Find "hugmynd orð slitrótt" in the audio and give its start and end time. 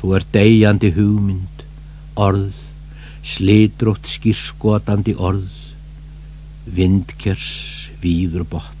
0.96-4.08